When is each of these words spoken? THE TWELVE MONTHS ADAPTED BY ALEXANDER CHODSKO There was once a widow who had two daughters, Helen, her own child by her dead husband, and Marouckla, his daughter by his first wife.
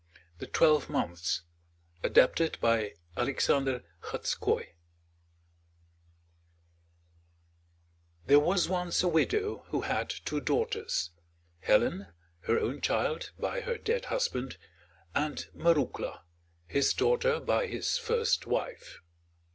THE 0.39 0.47
TWELVE 0.47 0.89
MONTHS 0.89 1.43
ADAPTED 2.01 2.57
BY 2.59 2.95
ALEXANDER 3.17 3.83
CHODSKO 4.01 4.61
There 8.25 8.39
was 8.39 8.67
once 8.67 9.03
a 9.03 9.07
widow 9.07 9.65
who 9.67 9.81
had 9.81 10.09
two 10.09 10.41
daughters, 10.41 11.11
Helen, 11.59 12.07
her 12.45 12.59
own 12.59 12.81
child 12.81 13.29
by 13.37 13.61
her 13.61 13.77
dead 13.77 14.05
husband, 14.05 14.57
and 15.13 15.47
Marouckla, 15.53 16.21
his 16.65 16.95
daughter 16.95 17.39
by 17.39 17.67
his 17.67 17.99
first 17.99 18.47
wife. 18.47 19.03